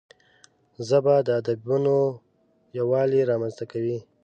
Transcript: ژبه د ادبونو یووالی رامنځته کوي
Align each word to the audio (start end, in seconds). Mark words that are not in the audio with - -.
ژبه 0.87 1.15
د 1.27 1.29
ادبونو 1.39 1.95
یووالی 2.77 3.21
رامنځته 3.29 3.65
کوي 3.71 3.97